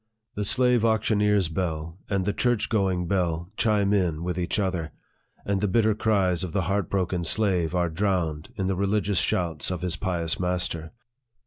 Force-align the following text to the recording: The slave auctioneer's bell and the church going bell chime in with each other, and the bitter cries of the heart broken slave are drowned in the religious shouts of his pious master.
The 0.33 0.43
slave 0.45 0.83
auctioneer's 0.83 1.47
bell 1.47 1.99
and 2.09 2.25
the 2.25 2.33
church 2.33 2.69
going 2.69 3.07
bell 3.07 3.51
chime 3.55 3.93
in 3.93 4.23
with 4.23 4.39
each 4.39 4.57
other, 4.57 4.93
and 5.45 5.61
the 5.61 5.67
bitter 5.67 5.93
cries 5.93 6.43
of 6.43 6.53
the 6.53 6.63
heart 6.63 6.89
broken 6.89 7.23
slave 7.23 7.75
are 7.75 7.87
drowned 7.87 8.51
in 8.55 8.65
the 8.65 8.73
religious 8.75 9.19
shouts 9.19 9.69
of 9.69 9.83
his 9.83 9.97
pious 9.97 10.39
master. 10.39 10.91